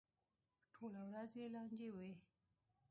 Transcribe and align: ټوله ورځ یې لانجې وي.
ټوله 0.73 1.01
ورځ 1.09 1.31
یې 1.39 1.45
لانجې 1.55 1.89
وي. 1.95 2.11